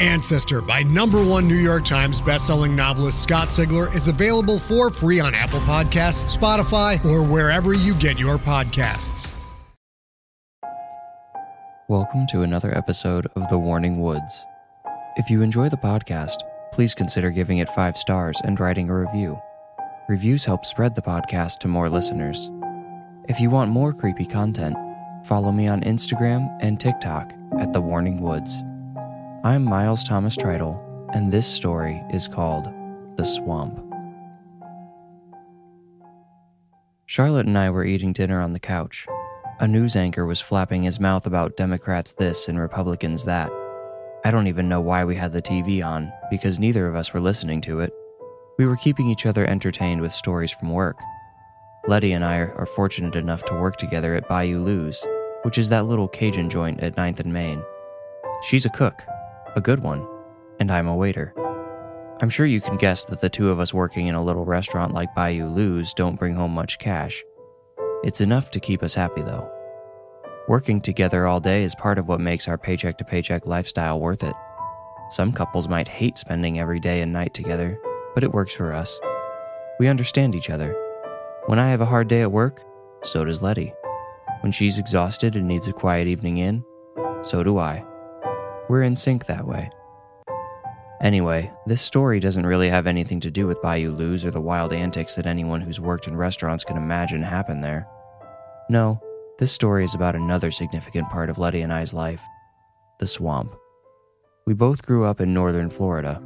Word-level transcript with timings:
Ancestor 0.00 0.62
by 0.62 0.84
number 0.84 1.24
one 1.24 1.48
New 1.48 1.56
York 1.56 1.84
Times 1.84 2.20
bestselling 2.20 2.76
novelist 2.76 3.20
Scott 3.22 3.48
Sigler 3.48 3.92
is 3.94 4.06
available 4.06 4.58
for 4.58 4.90
free 4.90 5.18
on 5.18 5.34
Apple 5.34 5.60
Podcasts, 5.60 6.36
Spotify, 6.36 7.04
or 7.04 7.22
wherever 7.22 7.74
you 7.74 7.94
get 7.94 8.18
your 8.18 8.38
podcasts. 8.38 9.32
Welcome 11.88 12.26
to 12.28 12.42
another 12.42 12.76
episode 12.76 13.26
of 13.34 13.48
The 13.48 13.58
Warning 13.58 14.00
Woods. 14.00 14.44
If 15.16 15.30
you 15.30 15.42
enjoy 15.42 15.68
the 15.68 15.76
podcast, 15.76 16.36
please 16.70 16.94
consider 16.94 17.30
giving 17.30 17.58
it 17.58 17.68
five 17.70 17.96
stars 17.96 18.40
and 18.44 18.60
writing 18.60 18.90
a 18.90 18.96
review. 18.96 19.40
Reviews 20.08 20.44
help 20.44 20.64
spread 20.64 20.94
the 20.94 21.02
podcast 21.02 21.58
to 21.60 21.68
more 21.68 21.88
listeners. 21.88 22.50
If 23.28 23.40
you 23.40 23.50
want 23.50 23.70
more 23.70 23.92
creepy 23.92 24.26
content, 24.26 24.76
follow 25.26 25.50
me 25.50 25.66
on 25.66 25.80
Instagram 25.80 26.56
and 26.60 26.78
TikTok 26.78 27.32
at 27.58 27.72
The 27.72 27.80
Warning 27.80 28.20
Woods. 28.20 28.62
I'm 29.44 29.62
Miles 29.62 30.02
Thomas 30.02 30.36
Tritle, 30.36 30.82
and 31.14 31.30
this 31.30 31.46
story 31.46 32.02
is 32.10 32.26
called 32.26 32.64
The 33.16 33.24
Swamp. 33.24 33.78
Charlotte 37.06 37.46
and 37.46 37.56
I 37.56 37.70
were 37.70 37.84
eating 37.84 38.12
dinner 38.12 38.40
on 38.40 38.52
the 38.52 38.58
couch. 38.58 39.06
A 39.60 39.68
news 39.68 39.94
anchor 39.94 40.26
was 40.26 40.40
flapping 40.40 40.82
his 40.82 40.98
mouth 40.98 41.24
about 41.24 41.56
Democrats 41.56 42.14
this 42.14 42.48
and 42.48 42.58
Republicans 42.58 43.26
that. 43.26 43.48
I 44.24 44.32
don't 44.32 44.48
even 44.48 44.68
know 44.68 44.80
why 44.80 45.04
we 45.04 45.14
had 45.14 45.32
the 45.32 45.40
TV 45.40 45.86
on, 45.86 46.12
because 46.32 46.58
neither 46.58 46.88
of 46.88 46.96
us 46.96 47.14
were 47.14 47.20
listening 47.20 47.60
to 47.60 47.78
it. 47.78 47.92
We 48.58 48.66
were 48.66 48.76
keeping 48.76 49.08
each 49.08 49.24
other 49.24 49.46
entertained 49.46 50.00
with 50.00 50.12
stories 50.12 50.50
from 50.50 50.72
work. 50.72 50.98
Letty 51.86 52.12
and 52.12 52.24
I 52.24 52.38
are 52.38 52.66
fortunate 52.66 53.14
enough 53.14 53.44
to 53.44 53.54
work 53.54 53.76
together 53.76 54.16
at 54.16 54.26
Bayou 54.26 54.64
Lou's, 54.64 55.06
which 55.44 55.58
is 55.58 55.68
that 55.68 55.86
little 55.86 56.08
Cajun 56.08 56.50
joint 56.50 56.80
at 56.80 56.96
9th 56.96 57.20
and 57.20 57.32
Main. 57.32 57.62
She's 58.42 58.66
a 58.66 58.70
cook, 58.70 59.00
a 59.56 59.60
good 59.60 59.80
one, 59.80 60.06
and 60.60 60.70
I'm 60.70 60.88
a 60.88 60.96
waiter. 60.96 61.34
I'm 62.20 62.30
sure 62.30 62.46
you 62.46 62.60
can 62.60 62.76
guess 62.76 63.04
that 63.04 63.20
the 63.20 63.28
two 63.28 63.50
of 63.50 63.60
us 63.60 63.72
working 63.72 64.08
in 64.08 64.14
a 64.14 64.24
little 64.24 64.44
restaurant 64.44 64.92
like 64.92 65.14
Bayou 65.14 65.48
Lou's 65.48 65.94
don't 65.94 66.18
bring 66.18 66.34
home 66.34 66.52
much 66.52 66.78
cash. 66.78 67.22
It's 68.02 68.20
enough 68.20 68.50
to 68.52 68.60
keep 68.60 68.82
us 68.82 68.94
happy, 68.94 69.22
though. 69.22 69.48
Working 70.48 70.80
together 70.80 71.26
all 71.26 71.40
day 71.40 71.62
is 71.62 71.74
part 71.74 71.98
of 71.98 72.08
what 72.08 72.20
makes 72.20 72.48
our 72.48 72.58
paycheck 72.58 72.98
to 72.98 73.04
paycheck 73.04 73.46
lifestyle 73.46 74.00
worth 74.00 74.24
it. 74.24 74.34
Some 75.10 75.32
couples 75.32 75.68
might 75.68 75.88
hate 75.88 76.18
spending 76.18 76.58
every 76.58 76.80
day 76.80 77.02
and 77.02 77.12
night 77.12 77.34
together, 77.34 77.78
but 78.14 78.24
it 78.24 78.32
works 78.32 78.54
for 78.54 78.72
us. 78.72 78.98
We 79.78 79.88
understand 79.88 80.34
each 80.34 80.50
other. 80.50 80.74
When 81.46 81.58
I 81.58 81.68
have 81.68 81.80
a 81.80 81.86
hard 81.86 82.08
day 82.08 82.22
at 82.22 82.32
work, 82.32 82.62
so 83.02 83.24
does 83.24 83.42
Letty. 83.42 83.72
When 84.40 84.52
she's 84.52 84.78
exhausted 84.78 85.36
and 85.36 85.46
needs 85.46 85.68
a 85.68 85.72
quiet 85.72 86.08
evening 86.08 86.38
in, 86.38 86.64
so 87.22 87.42
do 87.42 87.58
I. 87.58 87.84
We're 88.68 88.82
in 88.82 88.94
sync 88.94 89.26
that 89.26 89.46
way. 89.46 89.70
Anyway, 91.00 91.50
this 91.66 91.80
story 91.80 92.18
doesn't 92.18 92.46
really 92.46 92.68
have 92.68 92.86
anything 92.86 93.20
to 93.20 93.30
do 93.30 93.46
with 93.46 93.62
Bayou 93.62 93.92
Lou's 93.92 94.24
or 94.24 94.30
the 94.30 94.40
wild 94.40 94.72
antics 94.72 95.14
that 95.14 95.26
anyone 95.26 95.60
who's 95.60 95.80
worked 95.80 96.08
in 96.08 96.16
restaurants 96.16 96.64
can 96.64 96.76
imagine 96.76 97.22
happen 97.22 97.60
there. 97.60 97.86
No, 98.68 99.00
this 99.38 99.52
story 99.52 99.84
is 99.84 99.94
about 99.94 100.16
another 100.16 100.50
significant 100.50 101.08
part 101.08 101.30
of 101.30 101.38
Letty 101.38 101.62
and 101.62 101.72
I's 101.72 101.94
life 101.94 102.22
the 102.98 103.06
swamp. 103.06 103.54
We 104.44 104.54
both 104.54 104.84
grew 104.84 105.04
up 105.04 105.20
in 105.20 105.32
northern 105.32 105.70
Florida. 105.70 106.20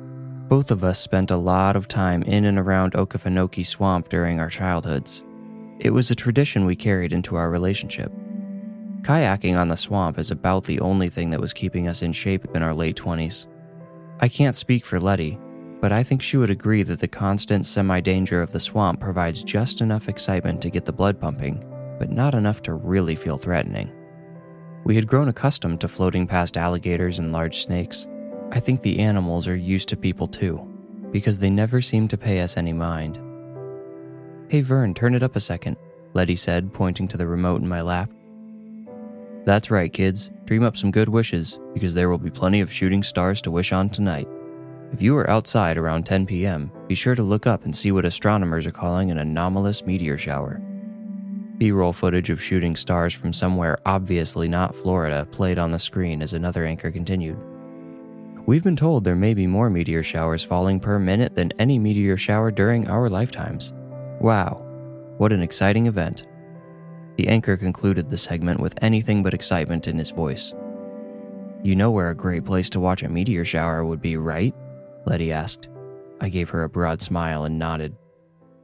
Both 0.49 0.71
of 0.71 0.85
us 0.85 0.99
spent 0.99 1.31
a 1.31 1.37
lot 1.37 1.77
of 1.77 1.87
time 1.87 2.23
in 2.23 2.47
and 2.47 2.59
around 2.59 2.95
Okefenokee 2.95 3.67
Swamp 3.67 4.09
during 4.09 4.41
our 4.41 4.49
childhoods. 4.49 5.23
It 5.81 5.91
was 5.91 6.11
a 6.11 6.15
tradition 6.15 6.65
we 6.65 6.77
carried 6.77 7.13
into 7.13 7.37
our 7.37 7.51
relationship. 7.51 8.11
Kayaking 9.03 9.59
on 9.59 9.67
the 9.67 9.77
swamp 9.77 10.17
is 10.17 10.31
about 10.31 10.63
the 10.63 10.79
only 10.79 11.09
thing 11.09 11.31
that 11.31 11.41
was 11.41 11.53
keeping 11.53 11.89
us 11.89 12.03
in 12.03 12.13
shape 12.13 12.47
in 12.55 12.63
our 12.63 12.73
late 12.73 12.97
20s. 12.97 13.47
I 14.21 14.29
can't 14.29 14.55
speak 14.55 14.85
for 14.85 15.01
Letty, 15.01 15.41
but 15.81 15.91
I 15.91 16.05
think 16.05 16.23
she 16.23 16.37
would 16.37 16.51
agree 16.51 16.85
that 16.85 17.01
the 17.01 17.09
constant 17.09 17.67
semi 17.67 18.01
danger 18.01 18.41
of 18.41 18.53
the 18.53 18.61
swamp 18.61 19.01
provides 19.01 19.43
just 19.43 19.81
enough 19.81 20.09
excitement 20.09 20.63
to 20.63 20.71
get 20.71 20.85
the 20.85 20.93
blood 20.93 21.21
pumping, 21.21 21.65
but 21.99 22.13
not 22.13 22.37
enough 22.37 22.63
to 22.63 22.75
really 22.75 23.17
feel 23.17 23.39
threatening. 23.39 23.91
We 24.85 24.95
had 24.95 25.09
grown 25.09 25.27
accustomed 25.27 25.81
to 25.81 25.89
floating 25.89 26.29
past 26.29 26.57
alligators 26.57 27.19
and 27.19 27.33
large 27.33 27.61
snakes. 27.65 28.07
I 28.53 28.61
think 28.61 28.83
the 28.83 29.01
animals 29.01 29.49
are 29.49 29.57
used 29.57 29.89
to 29.89 29.97
people 29.97 30.29
too, 30.29 30.65
because 31.11 31.39
they 31.41 31.51
never 31.51 31.81
seem 31.81 32.07
to 32.07 32.17
pay 32.17 32.41
us 32.41 32.57
any 32.57 32.73
mind. 32.73 33.19
Hey 34.49 34.61
Vern, 34.61 34.95
turn 34.95 35.17
it 35.17 35.25
up 35.25 35.35
a 35.35 35.41
second, 35.41 35.77
Letty 36.15 36.37
said, 36.37 36.73
pointing 36.73 37.09
to 37.09 37.17
the 37.17 37.27
remote 37.27 37.63
in 37.63 37.69
my 37.69 37.81
lap. 37.81 38.13
That's 39.45 39.71
right, 39.71 39.93
kids. 39.93 40.31
Dream 40.45 40.63
up 40.63 40.77
some 40.77 40.91
good 40.91 41.09
wishes, 41.09 41.59
because 41.75 41.95
there 41.95 42.09
will 42.09 42.19
be 42.19 42.31
plenty 42.31 42.61
of 42.61 42.73
shooting 42.73 43.03
stars 43.03 43.43
to 43.43 43.51
wish 43.51 43.73
on 43.73 43.91
tonight. 43.91 44.29
If 44.93 45.01
you 45.01 45.17
are 45.17 45.29
outside 45.31 45.79
around 45.79 46.05
10 46.05 46.27
p.m., 46.27 46.71
be 46.87 46.95
sure 46.95 47.15
to 47.15 47.23
look 47.23 47.47
up 47.47 47.65
and 47.65 47.75
see 47.75 47.93
what 47.93 48.05
astronomers 48.05 48.67
are 48.67 48.73
calling 48.73 49.11
an 49.11 49.19
anomalous 49.19 49.85
meteor 49.85 50.19
shower. 50.19 50.61
B 51.59 51.73
roll 51.73 51.93
footage 51.93 52.29
of 52.29 52.43
shooting 52.43 52.77
stars 52.77 53.15
from 53.15 53.33
somewhere 53.33 53.79
obviously 53.87 54.49
not 54.49 54.75
Florida 54.75 55.27
played 55.31 55.59
on 55.59 55.71
the 55.71 55.79
screen 55.79 56.21
as 56.21 56.33
another 56.33 56.65
anchor 56.65 56.91
continued. 56.91 57.39
We've 58.47 58.65
been 58.65 58.77
told 58.77 59.05
there 59.05 59.17
may 59.17 59.35
be 59.35 59.47
more 59.47 59.71
meteor 59.71 60.03
showers 60.03 60.43
falling 60.43 60.81
per 60.81 60.99
minute 60.99 61.35
than 61.35 61.53
any 61.59 61.79
meteor 61.79 62.17
shower 62.17 62.51
during 62.51 62.89
our 62.89 63.09
lifetimes. 63.09 63.73
Wow, 64.21 64.63
what 65.19 65.33
an 65.33 65.41
exciting 65.41 65.87
event! 65.87 66.27
The 67.17 67.29
anchor 67.29 67.57
concluded 67.57 68.09
the 68.09 68.19
segment 68.19 68.61
with 68.61 68.79
anything 68.83 69.23
but 69.23 69.35
excitement 69.35 69.87
in 69.87 69.99
his 69.99 70.11
voice. 70.11 70.55
You 71.63 71.77
know 71.77 71.91
where 71.91 72.11
a 72.11 72.15
great 72.15 72.45
place 72.45 72.71
to 72.71 72.81
watch 72.81 73.03
a 73.03 73.09
meteor 73.09 73.45
shower 73.45 73.85
would 73.85 74.01
be, 74.01 74.17
right? 74.17 74.55
Letty 75.07 75.31
asked. 75.31 75.69
I 76.21 76.29
gave 76.29 76.49
her 76.51 76.65
a 76.65 76.69
broad 76.69 77.03
smile 77.03 77.45
and 77.45 77.59
nodded. 77.59 77.95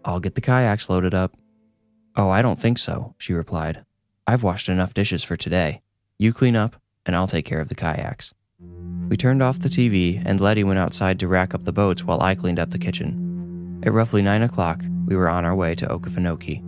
I'll 0.04 0.20
get 0.20 0.34
the 0.34 0.40
kayaks 0.40 0.88
loaded 0.88 1.14
up. 1.14 1.36
Oh, 2.16 2.30
I 2.30 2.42
don't 2.42 2.58
think 2.58 2.78
so, 2.78 3.14
she 3.18 3.32
replied. 3.32 3.84
I've 4.26 4.42
washed 4.42 4.68
enough 4.68 4.94
dishes 4.94 5.22
for 5.22 5.36
today. 5.36 5.82
You 6.18 6.32
clean 6.32 6.56
up, 6.56 6.76
and 7.06 7.14
I'll 7.14 7.26
take 7.26 7.44
care 7.44 7.60
of 7.60 7.68
the 7.68 7.74
kayaks. 7.74 8.34
We 9.08 9.16
turned 9.16 9.42
off 9.42 9.60
the 9.60 9.68
TV, 9.68 10.22
and 10.24 10.40
Letty 10.40 10.64
went 10.64 10.78
outside 10.78 11.18
to 11.20 11.28
rack 11.28 11.54
up 11.54 11.64
the 11.64 11.72
boats 11.72 12.04
while 12.04 12.20
I 12.20 12.34
cleaned 12.34 12.58
up 12.58 12.70
the 12.70 12.78
kitchen. 12.78 13.80
At 13.84 13.92
roughly 13.92 14.22
9 14.22 14.42
o'clock, 14.42 14.82
we 15.06 15.16
were 15.16 15.28
on 15.28 15.44
our 15.44 15.54
way 15.54 15.74
to 15.76 15.86
Okefenokee. 15.86 16.67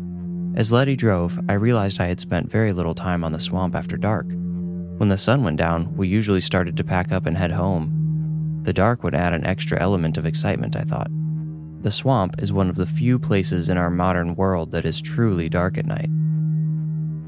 As 0.55 0.73
Letty 0.73 0.97
drove, 0.97 1.39
I 1.49 1.55
realized 1.55 2.01
I 2.01 2.07
had 2.07 2.19
spent 2.19 2.51
very 2.51 2.73
little 2.73 2.95
time 2.95 3.23
on 3.23 3.33
the 3.33 3.39
swamp 3.39 3.77
after 3.77 3.97
dark. 3.97 4.27
When 4.27 5.09
the 5.09 5.17
sun 5.17 5.45
went 5.45 5.59
down, 5.59 5.97
we 5.97 6.09
usually 6.09 6.41
started 6.41 6.77
to 6.77 6.85
pack 6.85 7.13
up 7.13 7.25
and 7.25 7.37
head 7.37 7.53
home. 7.53 8.61
The 8.65 8.73
dark 8.73 9.05
would 9.05 9.15
add 9.15 9.33
an 9.33 9.47
extra 9.47 9.81
element 9.81 10.19
of 10.19 10.27
excitement, 10.27 10.75
I 10.75 10.83
thought. 10.83 11.09
The 11.83 11.91
swamp 11.93 12.43
is 12.43 12.53
one 12.53 12.69
of 12.69 12.75
the 12.75 12.85
few 12.85 13.19
places 13.19 13.69
in 13.69 13.79
our 13.79 13.91
modern 13.91 14.35
world 14.35 14.73
that 14.73 14.85
is 14.85 15.01
truly 15.01 15.49
dark 15.49 15.79
at 15.79 15.87
night. 15.87 16.11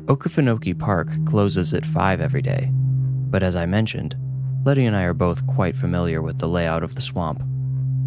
Okefenokee 0.06 0.78
Park 0.78 1.10
closes 1.24 1.72
at 1.72 1.86
5 1.86 2.20
every 2.20 2.42
day, 2.42 2.70
but 2.72 3.42
as 3.42 3.54
I 3.54 3.66
mentioned, 3.66 4.16
Letty 4.64 4.84
and 4.84 4.96
I 4.96 5.04
are 5.04 5.14
both 5.14 5.46
quite 5.46 5.76
familiar 5.76 6.20
with 6.20 6.38
the 6.38 6.48
layout 6.48 6.82
of 6.82 6.96
the 6.96 7.00
swamp. 7.00 7.42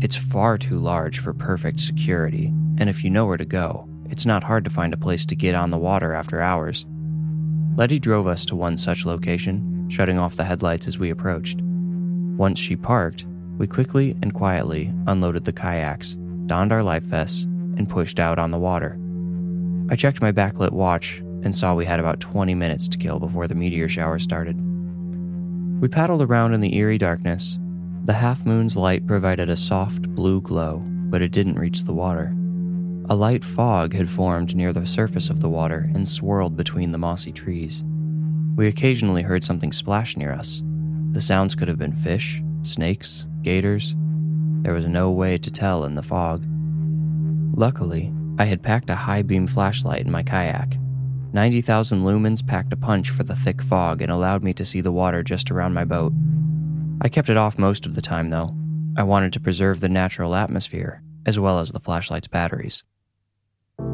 It's 0.02 0.16
far 0.16 0.58
too 0.58 0.78
large 0.78 1.20
for 1.20 1.34
perfect 1.34 1.80
security, 1.80 2.47
and 2.78 2.90
if 2.90 3.03
you 3.03 3.09
know 3.09 3.26
where 3.26 3.38
to 3.38 3.46
go, 3.46 3.90
it's 4.16 4.26
not 4.26 4.46
hard 4.46 4.64
to 4.64 4.72
find 4.72 4.94
a 4.94 4.97
place 4.97 5.26
to 5.26 5.35
get 5.35 5.56
on 5.56 5.72
the 5.72 5.78
water 5.78 6.14
after 6.14 6.40
hours. 6.40 6.85
Letty 7.76 8.00
drove 8.00 8.28
us 8.28 8.46
to 8.46 8.56
one 8.56 8.78
such 8.78 9.06
location, 9.06 9.90
shutting 9.90 10.17
off 10.17 10.38
the 10.38 10.46
headlights 10.46 10.88
as 10.88 10.97
we 10.97 11.09
approached. 11.09 11.59
Once 11.62 12.58
she 12.58 12.78
parked, 12.78 13.26
we 13.58 13.67
quickly 13.67 14.16
and 14.22 14.34
quietly 14.34 14.90
unloaded 15.08 15.44
the 15.44 15.52
kayaks, 15.52 16.14
donned 16.46 16.72
our 16.72 16.82
life 16.82 17.03
vests, 17.03 17.44
and 17.44 17.90
pushed 17.90 18.17
out 18.17 18.40
on 18.40 18.52
the 18.52 18.58
water. 18.58 18.97
I 19.91 19.97
checked 19.97 20.22
my 20.22 20.32
backlit 20.32 20.72
watch 20.72 21.18
and 21.44 21.53
saw 21.53 21.76
we 21.76 21.84
had 21.84 22.00
about 22.00 22.22
20 22.22 22.56
minutes 22.56 22.88
to 22.88 22.97
kill 22.97 23.20
before 23.20 23.50
the 23.50 23.56
meteor 23.56 23.90
shower 23.90 24.18
started. 24.18 24.56
We 25.82 25.90
paddled 25.90 26.22
around 26.22 26.53
in 26.53 26.61
the 26.61 26.78
eerie 26.78 26.97
darkness. 26.97 27.59
The 28.06 28.14
half 28.14 28.46
moon's 28.46 28.78
light 28.78 29.06
provided 29.06 29.50
a 29.50 29.58
soft 29.58 30.03
blue 30.16 30.40
glow, 30.40 30.82
but 30.85 31.22
it 31.22 31.34
didn't 31.34 31.59
reach 31.59 31.84
the 31.84 31.94
water. 31.94 32.34
A 33.07 33.16
light 33.16 33.46
fog 33.46 33.93
had 33.93 34.09
formed 34.09 34.55
near 34.55 34.73
the 34.73 34.87
surface 34.87 35.29
of 35.29 35.40
the 35.40 35.49
water 35.49 35.91
and 35.93 36.09
swirled 36.09 36.57
between 36.57 36.91
the 36.91 36.97
mossy 36.97 37.31
trees. 37.31 37.84
We 38.55 38.67
occasionally 38.67 39.22
heard 39.22 39.43
something 39.43 39.72
splash 39.72 40.17
near 40.17 40.31
us. 40.31 40.63
The 41.11 41.22
sounds 41.22 41.53
could 41.53 41.67
have 41.67 41.78
been 41.78 41.96
fish, 41.96 42.41
snakes, 42.63 43.28
gators. 43.43 43.96
There 44.63 44.73
was 44.73 44.87
no 44.87 45.11
way 45.11 45.37
to 45.37 45.52
tell 45.52 45.85
in 45.85 45.93
the 45.93 46.02
fog. 46.02 46.43
Luckily, 47.55 48.11
I 48.40 48.46
had 48.46 48.63
packed 48.63 48.90
a 48.90 48.96
high 48.96 49.22
beam 49.22 49.46
flashlight 49.46 50.01
in 50.01 50.11
my 50.11 50.23
kayak. 50.23 50.78
90,000 51.31 52.03
lumens 52.03 52.46
packed 52.46 52.73
a 52.73 52.78
punch 52.78 53.11
for 53.11 53.23
the 53.23 53.35
thick 53.35 53.61
fog 53.61 54.01
and 54.01 54.11
allowed 54.11 54.43
me 54.43 54.51
to 54.53 54.66
see 54.66 54.81
the 54.81 54.91
water 54.91 55.22
just 55.22 55.51
around 55.51 55.75
my 55.75 55.85
boat. 55.85 56.11
I 57.01 57.09
kept 57.09 57.29
it 57.29 57.37
off 57.37 57.59
most 57.59 57.85
of 57.85 57.93
the 57.93 58.01
time, 58.01 58.31
though. 58.31 58.55
I 58.97 59.03
wanted 59.03 59.31
to 59.34 59.40
preserve 59.40 59.79
the 59.79 59.90
natural 59.90 60.34
atmosphere, 60.34 61.03
as 61.28 61.40
well 61.40 61.59
as 61.59 61.72
the 61.72 61.79
flashlight's 61.79 62.28
batteries. 62.28 62.84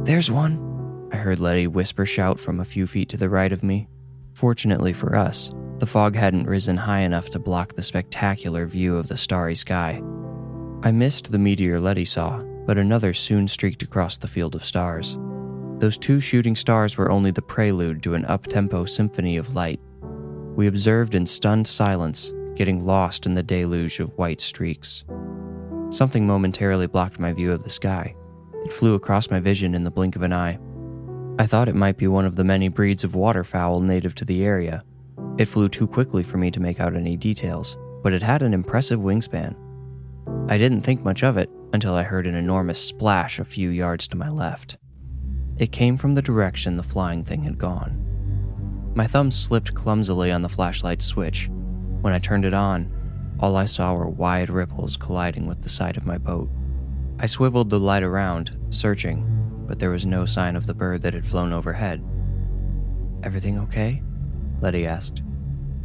There's 0.03 0.31
one, 0.31 1.09
I 1.13 1.17
heard 1.17 1.39
Letty 1.39 1.67
whisper 1.67 2.05
shout 2.05 2.39
from 2.39 2.59
a 2.59 2.65
few 2.65 2.87
feet 2.87 3.07
to 3.09 3.17
the 3.17 3.29
right 3.29 3.51
of 3.51 3.63
me. 3.63 3.87
Fortunately 4.33 4.93
for 4.93 5.15
us, 5.15 5.53
the 5.77 5.85
fog 5.85 6.15
hadn't 6.15 6.47
risen 6.47 6.75
high 6.75 7.01
enough 7.01 7.29
to 7.29 7.39
block 7.39 7.73
the 7.73 7.83
spectacular 7.83 8.65
view 8.65 8.97
of 8.97 9.07
the 9.07 9.15
starry 9.15 9.55
sky. 9.55 10.01
I 10.83 10.91
missed 10.91 11.31
the 11.31 11.37
meteor 11.37 11.79
Letty 11.79 12.05
saw, 12.05 12.39
but 12.65 12.77
another 12.77 13.13
soon 13.13 13.47
streaked 13.47 13.83
across 13.83 14.17
the 14.17 14.27
field 14.27 14.55
of 14.55 14.65
stars. 14.65 15.19
Those 15.77 15.97
two 15.97 16.19
shooting 16.19 16.55
stars 16.55 16.97
were 16.97 17.11
only 17.11 17.31
the 17.31 17.41
prelude 17.41 18.01
to 18.03 18.15
an 18.15 18.25
up-tempo 18.25 18.85
symphony 18.85 19.37
of 19.37 19.53
light. 19.53 19.79
We 20.55 20.67
observed 20.67 21.15
in 21.15 21.25
stunned 21.25 21.67
silence, 21.67 22.33
getting 22.55 22.85
lost 22.85 23.25
in 23.25 23.35
the 23.35 23.43
deluge 23.43 23.99
of 23.99 24.17
white 24.17 24.41
streaks. 24.41 25.03
Something 25.89 26.25
momentarily 26.25 26.87
blocked 26.87 27.19
my 27.19 27.33
view 27.33 27.51
of 27.51 27.63
the 27.63 27.69
sky. 27.69 28.15
It 28.65 28.73
flew 28.73 28.95
across 28.95 29.29
my 29.29 29.39
vision 29.39 29.73
in 29.73 29.83
the 29.83 29.91
blink 29.91 30.15
of 30.15 30.21
an 30.21 30.33
eye. 30.33 30.59
I 31.39 31.47
thought 31.47 31.69
it 31.69 31.75
might 31.75 31.97
be 31.97 32.07
one 32.07 32.25
of 32.25 32.35
the 32.35 32.43
many 32.43 32.67
breeds 32.67 33.03
of 33.03 33.15
waterfowl 33.15 33.81
native 33.81 34.13
to 34.15 34.25
the 34.25 34.43
area. 34.43 34.83
It 35.37 35.45
flew 35.45 35.69
too 35.69 35.87
quickly 35.87 36.23
for 36.23 36.37
me 36.37 36.51
to 36.51 36.59
make 36.59 36.79
out 36.79 36.95
any 36.95 37.17
details, 37.17 37.77
but 38.03 38.13
it 38.13 38.21
had 38.21 38.41
an 38.41 38.53
impressive 38.53 38.99
wingspan. 38.99 39.55
I 40.49 40.57
didn't 40.57 40.81
think 40.81 41.03
much 41.03 41.23
of 41.23 41.37
it 41.37 41.49
until 41.73 41.95
I 41.95 42.03
heard 42.03 42.27
an 42.27 42.35
enormous 42.35 42.79
splash 42.79 43.39
a 43.39 43.45
few 43.45 43.69
yards 43.69 44.07
to 44.09 44.17
my 44.17 44.29
left. 44.29 44.77
It 45.57 45.71
came 45.71 45.97
from 45.97 46.15
the 46.15 46.21
direction 46.21 46.77
the 46.77 46.83
flying 46.83 47.23
thing 47.23 47.43
had 47.43 47.57
gone. 47.57 48.91
My 48.93 49.07
thumb 49.07 49.31
slipped 49.31 49.73
clumsily 49.73 50.31
on 50.31 50.41
the 50.41 50.49
flashlight 50.49 51.01
switch. 51.01 51.49
When 52.01 52.13
I 52.13 52.19
turned 52.19 52.45
it 52.45 52.53
on, 52.53 52.91
all 53.39 53.55
I 53.55 53.65
saw 53.65 53.93
were 53.93 54.09
wide 54.09 54.49
ripples 54.49 54.97
colliding 54.97 55.47
with 55.47 55.61
the 55.61 55.69
side 55.69 55.97
of 55.97 56.05
my 56.05 56.17
boat. 56.17 56.49
I 57.21 57.27
swiveled 57.27 57.69
the 57.69 57.79
light 57.79 58.01
around, 58.01 58.57
searching, 58.71 59.23
but 59.67 59.77
there 59.77 59.91
was 59.91 60.07
no 60.07 60.25
sign 60.25 60.55
of 60.55 60.65
the 60.65 60.73
bird 60.73 61.03
that 61.03 61.13
had 61.13 61.23
flown 61.23 61.53
overhead. 61.53 62.03
Everything 63.21 63.59
okay? 63.59 64.01
Letty 64.59 64.87
asked. 64.87 65.21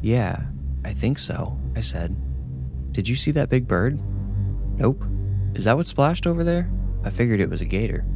Yeah, 0.01 0.45
I 0.83 0.95
think 0.95 1.19
so, 1.19 1.61
I 1.77 1.81
said. 1.81 2.17
Did 2.91 3.07
you 3.07 3.17
see 3.17 3.33
that 3.33 3.51
big 3.51 3.69
bird? 3.69 4.01
Nope. 4.79 5.05
Is 5.55 5.65
that 5.65 5.77
what 5.77 5.87
splashed 5.87 6.27
over 6.27 6.43
there? 6.43 6.71
I 7.05 7.11
figured 7.11 7.41
it 7.41 7.51
was 7.51 7.61
a 7.61 7.67
gator. 7.67 8.07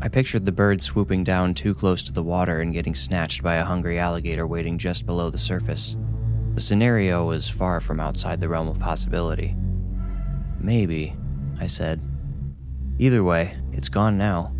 I 0.00 0.08
pictured 0.08 0.46
the 0.46 0.52
bird 0.52 0.80
swooping 0.80 1.24
down 1.24 1.52
too 1.52 1.74
close 1.74 2.04
to 2.04 2.12
the 2.12 2.22
water 2.22 2.60
and 2.60 2.72
getting 2.72 2.94
snatched 2.94 3.42
by 3.42 3.56
a 3.56 3.64
hungry 3.64 3.98
alligator 3.98 4.46
waiting 4.46 4.78
just 4.78 5.04
below 5.04 5.30
the 5.30 5.38
surface. 5.38 5.96
The 6.54 6.60
scenario 6.60 7.26
was 7.26 7.48
far 7.48 7.80
from 7.80 7.98
outside 7.98 8.40
the 8.40 8.48
realm 8.48 8.68
of 8.68 8.78
possibility. 8.78 9.56
Maybe, 10.60 11.16
I 11.58 11.66
said. 11.66 12.00
Either 13.00 13.24
way, 13.24 13.56
it's 13.72 13.88
gone 13.88 14.18
now. 14.18 14.54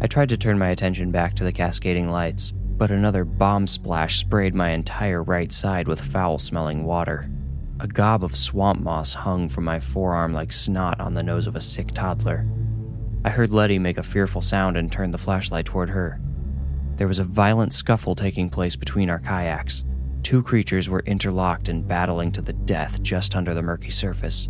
I 0.00 0.08
tried 0.08 0.30
to 0.30 0.36
turn 0.36 0.58
my 0.58 0.70
attention 0.70 1.12
back 1.12 1.36
to 1.36 1.44
the 1.44 1.52
cascading 1.52 2.10
lights, 2.10 2.52
but 2.76 2.90
another 2.90 3.24
bomb 3.24 3.68
splash 3.68 4.18
sprayed 4.18 4.52
my 4.52 4.70
entire 4.70 5.22
right 5.22 5.52
side 5.52 5.86
with 5.86 6.00
foul 6.00 6.40
smelling 6.40 6.82
water. 6.82 7.30
A 7.78 7.86
gob 7.86 8.24
of 8.24 8.34
swamp 8.34 8.80
moss 8.80 9.14
hung 9.14 9.48
from 9.48 9.62
my 9.62 9.78
forearm 9.78 10.34
like 10.34 10.52
snot 10.52 10.98
on 10.98 11.14
the 11.14 11.22
nose 11.22 11.46
of 11.46 11.54
a 11.54 11.60
sick 11.60 11.92
toddler. 11.92 12.44
I 13.24 13.30
heard 13.30 13.52
Letty 13.52 13.78
make 13.78 13.98
a 13.98 14.02
fearful 14.02 14.42
sound 14.42 14.76
and 14.76 14.90
turned 14.90 15.14
the 15.14 15.18
flashlight 15.18 15.66
toward 15.66 15.90
her. 15.90 16.20
There 16.96 17.06
was 17.06 17.20
a 17.20 17.24
violent 17.24 17.72
scuffle 17.72 18.16
taking 18.16 18.50
place 18.50 18.74
between 18.74 19.08
our 19.08 19.20
kayaks. 19.20 19.84
Two 20.24 20.42
creatures 20.42 20.88
were 20.88 21.04
interlocked 21.06 21.68
and 21.68 21.86
battling 21.86 22.32
to 22.32 22.42
the 22.42 22.54
death 22.54 23.00
just 23.02 23.36
under 23.36 23.54
the 23.54 23.62
murky 23.62 23.90
surface. 23.90 24.48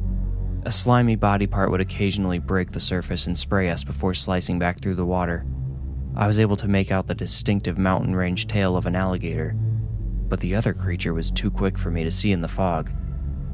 A 0.67 0.73
slimy 0.73 1.15
body 1.15 1.47
part 1.47 1.71
would 1.71 1.81
occasionally 1.81 2.41
break 2.41 2.73
the 2.73 2.81
surface 2.81 3.29
and 3.29 3.39
spray 3.39 3.71
us 3.71 3.85
before 3.85 4.15
slicing 4.15 4.59
back 4.59 4.81
through 4.81 4.97
the 4.97 5.07
water. 5.07 5.47
I 6.17 6.27
was 6.27 6.41
able 6.41 6.57
to 6.57 6.67
make 6.67 6.91
out 6.91 7.07
the 7.07 7.15
distinctive 7.15 7.79
mountain 7.79 8.17
range 8.17 8.49
tail 8.49 8.77
of 8.77 8.85
an 8.85 8.97
alligator, 8.97 9.55
but 10.29 10.41
the 10.41 10.57
other 10.57 10.75
creature 10.75 11.15
was 11.15 11.31
too 11.31 11.53
quick 11.53 11.79
for 11.79 11.93
me 11.93 12.03
to 12.03 12.11
see 12.11 12.33
in 12.33 12.41
the 12.41 12.49
fog. 12.49 12.91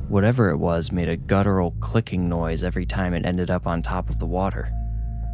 Whatever 0.08 0.48
it 0.48 0.56
was 0.56 0.90
made 0.90 1.10
a 1.10 1.18
guttural 1.18 1.72
clicking 1.80 2.30
noise 2.30 2.64
every 2.64 2.86
time 2.86 3.12
it 3.12 3.26
ended 3.26 3.50
up 3.50 3.66
on 3.66 3.82
top 3.82 4.08
of 4.08 4.18
the 4.18 4.24
water. 4.24 4.72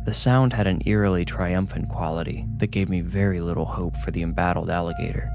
The 0.05 0.15
sound 0.15 0.55
had 0.55 0.67
an 0.67 0.83
eerily 0.85 1.25
triumphant 1.25 1.91
quality 1.91 2.45
that 2.57 2.73
gave 2.73 2.89
me 2.89 3.03
very 3.03 3.41
little 3.41 3.67
hope 3.67 3.97
for 3.99 4.11
the 4.11 4.23
embattled 4.23 4.69
alligator. 4.69 5.31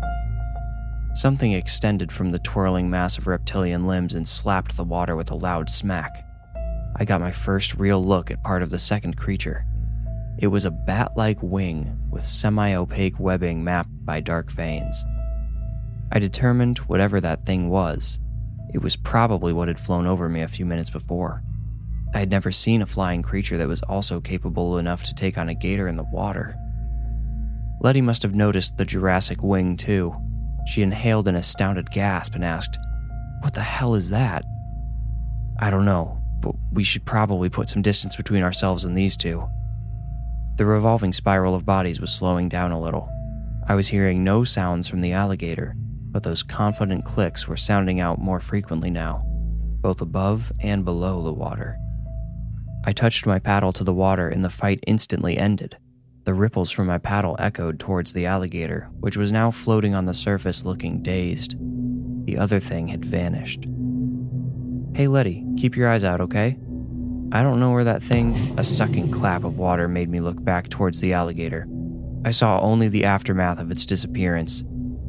Something 1.13 1.53
extended 1.53 2.11
from 2.11 2.31
the 2.31 2.39
twirling 2.39 2.89
mass 2.89 3.17
of 3.17 3.27
reptilian 3.27 3.87
limbs 3.87 4.13
and 4.13 4.27
slapped 4.27 4.75
the 4.75 4.83
water 4.83 5.15
with 5.15 5.31
a 5.31 5.35
loud 5.35 5.69
smack. 5.69 6.25
I 6.95 7.05
got 7.05 7.21
my 7.21 7.31
first 7.31 7.75
real 7.75 8.03
look 8.03 8.31
at 8.31 8.43
part 8.43 8.61
of 8.61 8.69
the 8.69 8.79
second 8.79 9.17
creature. 9.17 9.65
It 10.39 10.47
was 10.47 10.65
a 10.65 10.71
bat 10.71 11.13
like 11.15 11.37
wing 11.41 11.99
with 12.09 12.25
semi 12.25 12.73
opaque 12.73 13.19
webbing 13.19 13.63
mapped 13.63 14.05
by 14.05 14.19
dark 14.19 14.51
veins. 14.51 15.03
I 16.11 16.19
determined 16.19 16.79
whatever 16.79 17.19
that 17.21 17.45
thing 17.45 17.69
was 17.69 18.19
it 18.73 18.81
was 18.81 18.95
probably 18.95 19.53
what 19.53 19.67
had 19.67 19.79
flown 19.79 20.07
over 20.07 20.27
me 20.27 20.41
a 20.41 20.47
few 20.47 20.65
minutes 20.65 20.89
before. 20.89 21.43
I 22.13 22.19
had 22.19 22.29
never 22.29 22.51
seen 22.51 22.81
a 22.81 22.87
flying 22.87 23.21
creature 23.21 23.57
that 23.57 23.67
was 23.67 23.83
also 23.83 24.19
capable 24.19 24.77
enough 24.77 25.03
to 25.03 25.15
take 25.15 25.37
on 25.37 25.49
a 25.49 25.55
gator 25.55 25.87
in 25.87 25.95
the 25.95 26.05
water. 26.11 26.55
Letty 27.81 28.01
must 28.01 28.23
have 28.23 28.33
noticed 28.33 28.77
the 28.77 28.85
Jurassic 28.85 29.43
wing, 29.43 29.77
too. 29.77 30.15
She 30.67 30.81
inhaled 30.81 31.27
an 31.27 31.35
astounded 31.35 31.91
gasp 31.91 32.33
and 32.33 32.43
asked, 32.43 32.77
What 33.41 33.53
the 33.53 33.61
hell 33.61 33.93
is 33.93 34.09
that? 34.09 34.43
I 35.59 35.69
don't 35.69 35.85
know, 35.85 36.22
but 36.43 36.55
we 36.71 36.83
should 36.83 37.05
probably 37.05 37.49
put 37.49 37.69
some 37.69 37.81
distance 37.81 38.15
between 38.15 38.43
ourselves 38.43 38.85
and 38.85 38.97
these 38.97 39.15
two. 39.15 39.47
The 40.57 40.65
revolving 40.65 41.13
spiral 41.13 41.55
of 41.55 41.65
bodies 41.65 41.99
was 41.99 42.13
slowing 42.13 42.49
down 42.49 42.71
a 42.71 42.81
little. 42.81 43.09
I 43.67 43.75
was 43.75 43.87
hearing 43.87 44.23
no 44.23 44.43
sounds 44.43 44.87
from 44.87 45.01
the 45.01 45.13
alligator, 45.13 45.73
but 46.11 46.21
those 46.21 46.43
confident 46.43 47.05
clicks 47.05 47.47
were 47.47 47.57
sounding 47.57 47.99
out 47.99 48.19
more 48.19 48.39
frequently 48.39 48.91
now, 48.91 49.23
both 49.81 50.01
above 50.01 50.51
and 50.59 50.85
below 50.85 51.23
the 51.23 51.33
water. 51.33 51.77
I 52.85 52.91
touched 52.91 53.25
my 53.25 53.39
paddle 53.39 53.71
to 53.73 53.83
the 53.83 53.93
water 53.93 54.27
and 54.27 54.43
the 54.43 54.49
fight 54.49 54.83
instantly 54.85 55.37
ended. 55.37 55.77
The 56.25 56.33
ripples 56.33 56.71
from 56.71 56.87
my 56.87 56.97
paddle 56.97 57.37
echoed 57.39 57.79
towards 57.79 58.13
the 58.13 58.25
alligator, 58.25 58.89
which 58.99 59.17
was 59.17 59.31
now 59.31 59.49
floating 59.49 59.95
on 59.95 60.05
the 60.05 60.13
surface 60.13 60.65
looking 60.65 61.01
dazed. 61.01 61.55
The 62.25 62.37
other 62.37 62.59
thing 62.59 62.89
had 62.89 63.05
vanished. 63.05 63.65
Hey, 64.95 65.07
Letty, 65.07 65.43
keep 65.57 65.75
your 65.75 65.89
eyes 65.89 66.03
out, 66.03 66.21
okay? 66.21 66.57
I 67.31 67.41
don't 67.41 67.59
know 67.59 67.71
where 67.71 67.83
that 67.83 68.03
thing, 68.03 68.53
a 68.57 68.63
sucking 68.63 69.11
clap 69.11 69.43
of 69.43 69.57
water, 69.57 69.87
made 69.87 70.09
me 70.09 70.19
look 70.19 70.43
back 70.43 70.69
towards 70.69 71.01
the 71.01 71.13
alligator. 71.13 71.67
I 72.23 72.31
saw 72.31 72.61
only 72.61 72.89
the 72.89 73.05
aftermath 73.05 73.59
of 73.59 73.71
its 73.71 73.85
disappearance 73.85 74.63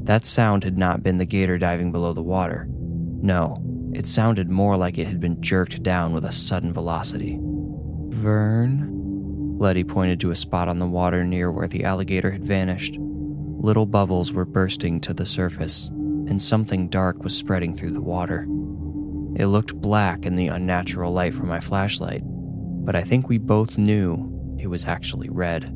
that 0.05 0.27
sound 0.27 0.65
had 0.65 0.77
not 0.77 1.03
been 1.03 1.19
the 1.19 1.25
gator 1.25 1.57
diving 1.57 1.91
below 1.91 2.13
the 2.13 2.23
water. 2.23 2.67
No, 2.69 3.63
it 3.95 4.07
sounded 4.07 4.51
more 4.51 4.77
like 4.77 4.99
it 4.99 5.07
had 5.07 5.19
been 5.19 5.41
jerked 5.41 5.83
down 5.83 6.13
with 6.13 6.27
a 6.27 6.33
sudden 6.33 6.73
velocity. 6.73 7.39
Vern? 8.11 8.91
Letty 9.59 9.85
pointed 9.85 10.21
to 10.21 10.31
a 10.31 10.37
spot 10.37 10.69
on 10.69 10.79
the 10.79 10.87
water 10.87 11.25
near 11.25 11.51
where 11.51 11.69
the 11.69 11.85
alligator 11.85 12.31
had 12.31 12.45
vanished. 12.45 12.97
Little 12.99 13.87
bubbles 13.87 14.33
were 14.33 14.45
bursting 14.45 15.01
to 15.01 15.15
the 15.15 15.25
surface, 15.25 15.89
and 15.89 16.43
something 16.43 16.89
dark 16.89 17.23
was 17.23 17.37
spreading 17.37 17.75
through 17.75 17.93
the 17.93 18.03
water. 18.03 18.47
It 19.37 19.47
looked 19.47 19.75
black 19.75 20.25
in 20.25 20.37
the 20.37 20.49
unnatural 20.49 21.13
light 21.13 21.35
from 21.35 21.49
my 21.49 21.61
flashlight, 21.61 22.23
but 22.25 22.95
I 22.95 23.03
think 23.03 23.29
we 23.29 23.39
both 23.39 23.79
knew 23.79 24.57
it 24.61 24.69
was 24.69 24.85
actually 24.85 25.29
red. 25.29 25.73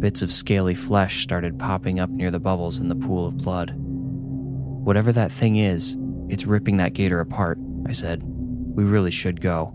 Bits 0.00 0.22
of 0.22 0.32
scaly 0.32 0.74
flesh 0.74 1.22
started 1.22 1.58
popping 1.58 2.00
up 2.00 2.10
near 2.10 2.30
the 2.30 2.40
bubbles 2.40 2.78
in 2.78 2.88
the 2.88 2.96
pool 2.96 3.26
of 3.26 3.38
blood. 3.38 3.74
Whatever 3.76 5.12
that 5.12 5.32
thing 5.32 5.56
is, 5.56 5.96
it's 6.28 6.46
ripping 6.46 6.78
that 6.78 6.94
gator 6.94 7.20
apart, 7.20 7.58
I 7.86 7.92
said. 7.92 8.22
We 8.24 8.84
really 8.84 9.10
should 9.10 9.40
go. 9.40 9.72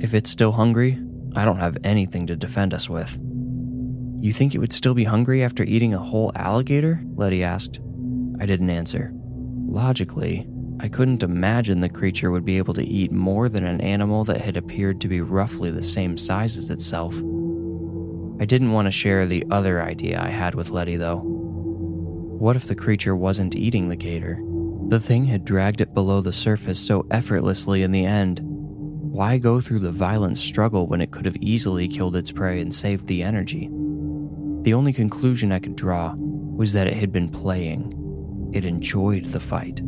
If 0.00 0.14
it's 0.14 0.30
still 0.30 0.52
hungry, 0.52 0.98
I 1.34 1.44
don't 1.44 1.58
have 1.58 1.76
anything 1.84 2.26
to 2.28 2.36
defend 2.36 2.72
us 2.72 2.88
with. 2.88 3.18
You 4.20 4.32
think 4.32 4.54
it 4.54 4.58
would 4.58 4.72
still 4.72 4.94
be 4.94 5.04
hungry 5.04 5.42
after 5.42 5.64
eating 5.64 5.92
a 5.92 5.98
whole 5.98 6.30
alligator? 6.36 7.02
Letty 7.16 7.42
asked. 7.42 7.80
I 8.40 8.46
didn't 8.46 8.70
answer. 8.70 9.10
Logically, 9.14 10.46
I 10.82 10.88
couldn't 10.88 11.22
imagine 11.22 11.80
the 11.80 11.88
creature 11.88 12.32
would 12.32 12.44
be 12.44 12.58
able 12.58 12.74
to 12.74 12.82
eat 12.82 13.12
more 13.12 13.48
than 13.48 13.64
an 13.64 13.80
animal 13.80 14.24
that 14.24 14.40
had 14.40 14.56
appeared 14.56 15.00
to 15.00 15.08
be 15.08 15.20
roughly 15.20 15.70
the 15.70 15.80
same 15.80 16.18
size 16.18 16.56
as 16.56 16.70
itself. 16.70 17.14
I 18.40 18.44
didn't 18.44 18.72
want 18.72 18.86
to 18.86 18.90
share 18.90 19.24
the 19.24 19.46
other 19.48 19.80
idea 19.80 20.20
I 20.20 20.30
had 20.30 20.56
with 20.56 20.70
Letty, 20.70 20.96
though. 20.96 21.20
What 21.20 22.56
if 22.56 22.66
the 22.66 22.74
creature 22.74 23.14
wasn't 23.14 23.54
eating 23.54 23.88
the 23.88 23.96
gator? 23.96 24.42
The 24.88 24.98
thing 24.98 25.26
had 25.26 25.44
dragged 25.44 25.80
it 25.80 25.94
below 25.94 26.20
the 26.20 26.32
surface 26.32 26.80
so 26.84 27.06
effortlessly 27.12 27.84
in 27.84 27.92
the 27.92 28.04
end. 28.04 28.40
Why 28.42 29.38
go 29.38 29.60
through 29.60 29.80
the 29.80 29.92
violent 29.92 30.36
struggle 30.36 30.88
when 30.88 31.00
it 31.00 31.12
could 31.12 31.26
have 31.26 31.36
easily 31.36 31.86
killed 31.86 32.16
its 32.16 32.32
prey 32.32 32.60
and 32.60 32.74
saved 32.74 33.06
the 33.06 33.22
energy? 33.22 33.70
The 34.62 34.74
only 34.74 34.92
conclusion 34.92 35.52
I 35.52 35.60
could 35.60 35.76
draw 35.76 36.16
was 36.16 36.72
that 36.72 36.88
it 36.88 36.94
had 36.94 37.12
been 37.12 37.28
playing. 37.28 38.50
It 38.52 38.64
enjoyed 38.64 39.26
the 39.26 39.38
fight. 39.38 39.80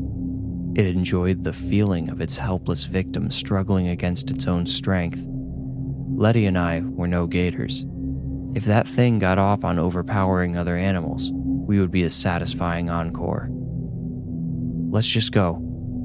It 0.74 0.86
enjoyed 0.86 1.44
the 1.44 1.52
feeling 1.52 2.08
of 2.10 2.20
its 2.20 2.36
helpless 2.36 2.82
victim 2.82 3.30
struggling 3.30 3.88
against 3.88 4.30
its 4.30 4.48
own 4.48 4.66
strength. 4.66 5.24
Letty 5.28 6.46
and 6.46 6.58
I 6.58 6.80
were 6.80 7.06
no 7.06 7.28
gators. 7.28 7.86
If 8.56 8.64
that 8.64 8.88
thing 8.88 9.20
got 9.20 9.38
off 9.38 9.64
on 9.64 9.78
overpowering 9.78 10.56
other 10.56 10.76
animals, 10.76 11.30
we 11.32 11.78
would 11.78 11.92
be 11.92 12.02
a 12.02 12.10
satisfying 12.10 12.90
encore. 12.90 13.48
Let's 14.90 15.08
just 15.08 15.30
go. 15.30 15.60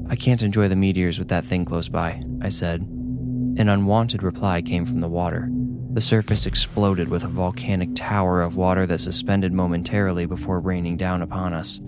I 0.08 0.14
can't 0.14 0.42
enjoy 0.42 0.68
the 0.68 0.76
meteors 0.76 1.18
with 1.18 1.28
that 1.28 1.44
thing 1.44 1.64
close 1.64 1.88
by, 1.88 2.22
I 2.40 2.48
said. 2.48 2.82
An 2.82 3.68
unwanted 3.68 4.22
reply 4.22 4.62
came 4.62 4.86
from 4.86 5.00
the 5.00 5.08
water. 5.08 5.50
The 5.92 6.00
surface 6.00 6.46
exploded 6.46 7.08
with 7.08 7.24
a 7.24 7.28
volcanic 7.28 7.90
tower 7.96 8.40
of 8.40 8.56
water 8.56 8.86
that 8.86 9.00
suspended 9.00 9.52
momentarily 9.52 10.26
before 10.26 10.60
raining 10.60 10.96
down 10.96 11.22
upon 11.22 11.54
us. 11.54 11.80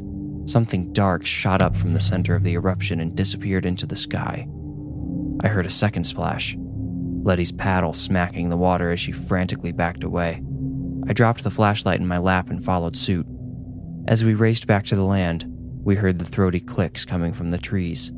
Something 0.47 0.93
dark 0.93 1.25
shot 1.25 1.63
up 1.63 1.77
from 1.77 1.95
the 1.95 2.01
center 2.01 2.35
of 2.35 2.43
the 2.43 2.55
eruption 2.55 3.01
and 3.01 3.17
disappeared 3.17 3.65
into 3.65 3.87
the 3.87 3.97
sky. 3.97 4.47
I 5.41 5.49
heard 5.49 5.67
a 5.67 5.71
second 5.71 6.05
splash, 6.05 6.57
Letty's 7.25 7.53
paddle 7.53 7.93
smacking 7.93 8.49
the 8.49 8.57
water 8.57 8.91
as 8.91 8.99
she 8.99 9.13
frantically 9.13 9.71
backed 9.71 10.03
away. 10.03 10.43
I 11.07 11.13
dropped 11.13 11.45
the 11.45 11.53
flashlight 11.53 12.01
in 12.01 12.07
my 12.07 12.19
lap 12.19 12.51
and 12.51 12.65
followed 12.65 12.97
suit. 12.97 13.27
As 14.09 14.25
we 14.25 14.35
raced 14.35 14.67
back 14.67 14.85
to 14.87 14.97
the 14.97 15.05
land, 15.05 15.45
we 15.85 15.95
heard 15.95 16.19
the 16.19 16.25
throaty 16.25 16.59
clicks 16.59 17.05
coming 17.05 17.33
from 17.33 17.53
the 17.53 17.59
trees. 17.59 18.11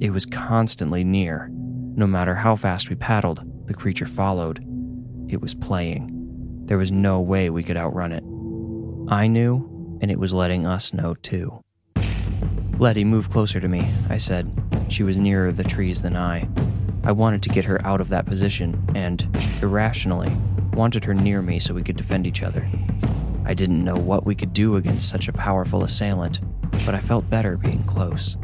It 0.00 0.10
was 0.10 0.26
constantly 0.26 1.04
near. 1.04 1.48
No 1.52 2.08
matter 2.08 2.34
how 2.34 2.56
fast 2.56 2.90
we 2.90 2.96
paddled, 2.96 3.44
the 3.66 3.74
creature 3.74 4.06
followed. 4.06 4.64
It 5.28 5.40
was 5.40 5.54
playing. 5.54 6.10
There 6.64 6.78
was 6.78 6.90
no 6.90 7.20
way 7.20 7.50
we 7.50 7.62
could 7.62 7.76
outrun 7.76 8.10
it. 8.10 8.24
I 9.08 9.28
knew, 9.28 9.98
and 10.02 10.10
it 10.10 10.18
was 10.18 10.32
letting 10.32 10.66
us 10.66 10.92
know 10.92 11.14
too. 11.14 11.60
Letty, 12.78 13.02
move 13.02 13.28
closer 13.28 13.58
to 13.58 13.66
me, 13.66 13.90
I 14.08 14.18
said. 14.18 14.52
She 14.88 15.02
was 15.02 15.18
nearer 15.18 15.50
the 15.50 15.64
trees 15.64 16.00
than 16.00 16.14
I. 16.14 16.48
I 17.02 17.10
wanted 17.10 17.42
to 17.42 17.48
get 17.48 17.64
her 17.64 17.84
out 17.84 18.00
of 18.00 18.08
that 18.10 18.24
position, 18.24 18.80
and, 18.94 19.26
irrationally, 19.60 20.30
wanted 20.74 21.04
her 21.04 21.14
near 21.14 21.42
me 21.42 21.58
so 21.58 21.74
we 21.74 21.82
could 21.82 21.96
defend 21.96 22.24
each 22.24 22.44
other. 22.44 22.68
I 23.46 23.54
didn't 23.54 23.82
know 23.82 23.96
what 23.96 24.24
we 24.24 24.36
could 24.36 24.52
do 24.52 24.76
against 24.76 25.08
such 25.08 25.26
a 25.26 25.32
powerful 25.32 25.82
assailant, 25.82 26.38
but 26.86 26.94
I 26.94 27.00
felt 27.00 27.28
better 27.28 27.56
being 27.56 27.82
close. 27.82 28.36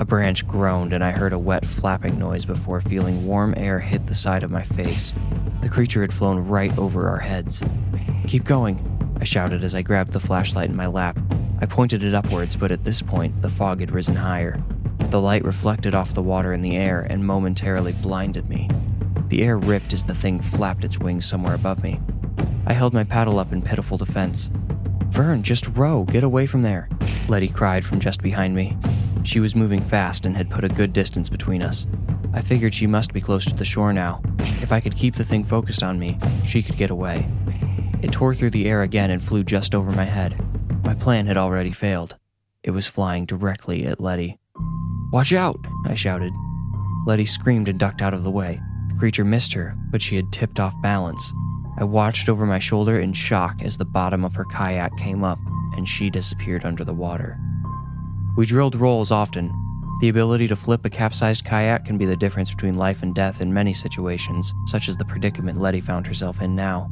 A 0.00 0.06
branch 0.06 0.46
groaned, 0.46 0.94
and 0.94 1.04
I 1.04 1.10
heard 1.10 1.34
a 1.34 1.38
wet 1.38 1.66
flapping 1.66 2.18
noise 2.18 2.46
before 2.46 2.80
feeling 2.80 3.26
warm 3.26 3.52
air 3.58 3.80
hit 3.80 4.06
the 4.06 4.14
side 4.14 4.44
of 4.44 4.50
my 4.50 4.62
face. 4.62 5.14
The 5.60 5.68
creature 5.68 6.00
had 6.00 6.14
flown 6.14 6.38
right 6.48 6.76
over 6.78 7.06
our 7.06 7.18
heads. 7.18 7.62
Keep 8.26 8.44
going, 8.44 8.80
I 9.20 9.24
shouted 9.24 9.62
as 9.62 9.74
I 9.74 9.82
grabbed 9.82 10.12
the 10.12 10.20
flashlight 10.20 10.70
in 10.70 10.76
my 10.76 10.86
lap. 10.86 11.18
I 11.62 11.66
pointed 11.66 12.02
it 12.02 12.12
upwards, 12.12 12.56
but 12.56 12.72
at 12.72 12.84
this 12.84 13.00
point, 13.00 13.40
the 13.40 13.48
fog 13.48 13.78
had 13.78 13.92
risen 13.92 14.16
higher. 14.16 14.60
The 14.98 15.20
light 15.20 15.44
reflected 15.44 15.94
off 15.94 16.12
the 16.12 16.20
water 16.20 16.52
in 16.52 16.60
the 16.60 16.76
air 16.76 17.06
and 17.08 17.24
momentarily 17.24 17.92
blinded 17.92 18.48
me. 18.48 18.68
The 19.28 19.44
air 19.44 19.58
ripped 19.58 19.92
as 19.92 20.04
the 20.04 20.14
thing 20.14 20.40
flapped 20.40 20.82
its 20.82 20.98
wings 20.98 21.24
somewhere 21.24 21.54
above 21.54 21.80
me. 21.84 22.00
I 22.66 22.72
held 22.72 22.92
my 22.92 23.04
paddle 23.04 23.38
up 23.38 23.52
in 23.52 23.62
pitiful 23.62 23.96
defense. 23.96 24.50
Vern, 25.10 25.44
just 25.44 25.68
row, 25.68 26.02
get 26.02 26.24
away 26.24 26.46
from 26.46 26.62
there, 26.62 26.88
Letty 27.28 27.48
cried 27.48 27.84
from 27.84 28.00
just 28.00 28.22
behind 28.22 28.56
me. 28.56 28.76
She 29.22 29.38
was 29.38 29.54
moving 29.54 29.82
fast 29.82 30.26
and 30.26 30.36
had 30.36 30.50
put 30.50 30.64
a 30.64 30.68
good 30.68 30.92
distance 30.92 31.28
between 31.28 31.62
us. 31.62 31.86
I 32.34 32.40
figured 32.40 32.74
she 32.74 32.88
must 32.88 33.12
be 33.12 33.20
close 33.20 33.44
to 33.44 33.54
the 33.54 33.64
shore 33.64 33.92
now. 33.92 34.20
If 34.60 34.72
I 34.72 34.80
could 34.80 34.96
keep 34.96 35.14
the 35.14 35.24
thing 35.24 35.44
focused 35.44 35.84
on 35.84 35.96
me, 35.96 36.18
she 36.44 36.60
could 36.60 36.76
get 36.76 36.90
away. 36.90 37.24
It 38.02 38.10
tore 38.10 38.34
through 38.34 38.50
the 38.50 38.68
air 38.68 38.82
again 38.82 39.10
and 39.10 39.22
flew 39.22 39.44
just 39.44 39.76
over 39.76 39.92
my 39.92 40.04
head. 40.04 40.34
My 40.84 40.94
plan 40.94 41.26
had 41.26 41.36
already 41.36 41.70
failed. 41.70 42.16
It 42.64 42.72
was 42.72 42.86
flying 42.86 43.24
directly 43.24 43.86
at 43.86 44.00
Letty. 44.00 44.38
Watch 45.12 45.32
out! 45.32 45.56
I 45.86 45.94
shouted. 45.94 46.32
Letty 47.06 47.24
screamed 47.24 47.68
and 47.68 47.78
ducked 47.78 48.02
out 48.02 48.14
of 48.14 48.24
the 48.24 48.30
way. 48.30 48.60
The 48.88 48.98
creature 48.98 49.24
missed 49.24 49.52
her, 49.52 49.76
but 49.90 50.02
she 50.02 50.16
had 50.16 50.32
tipped 50.32 50.58
off 50.58 50.74
balance. 50.82 51.32
I 51.78 51.84
watched 51.84 52.28
over 52.28 52.46
my 52.46 52.58
shoulder 52.58 52.98
in 52.98 53.12
shock 53.12 53.62
as 53.62 53.78
the 53.78 53.84
bottom 53.84 54.24
of 54.24 54.34
her 54.34 54.44
kayak 54.44 54.96
came 54.96 55.22
up 55.22 55.38
and 55.76 55.88
she 55.88 56.10
disappeared 56.10 56.64
under 56.64 56.84
the 56.84 56.92
water. 56.92 57.38
We 58.36 58.46
drilled 58.46 58.74
rolls 58.74 59.10
often. 59.10 59.52
The 60.00 60.08
ability 60.08 60.48
to 60.48 60.56
flip 60.56 60.84
a 60.84 60.90
capsized 60.90 61.44
kayak 61.44 61.84
can 61.84 61.96
be 61.96 62.06
the 62.06 62.16
difference 62.16 62.50
between 62.50 62.76
life 62.76 63.02
and 63.02 63.14
death 63.14 63.40
in 63.40 63.54
many 63.54 63.72
situations, 63.72 64.52
such 64.66 64.88
as 64.88 64.96
the 64.96 65.04
predicament 65.04 65.60
Letty 65.60 65.80
found 65.80 66.06
herself 66.06 66.42
in 66.42 66.56
now. 66.56 66.90